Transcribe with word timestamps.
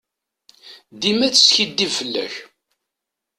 Dima 0.99 1.27
teskidib 1.33 1.91
fell-ak. 1.97 2.33